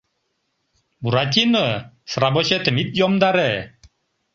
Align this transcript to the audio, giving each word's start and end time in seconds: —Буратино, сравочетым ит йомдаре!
—Буратино, 1.01 1.65
сравочетым 2.11 2.75
ит 2.81 2.89
йомдаре! 2.99 3.51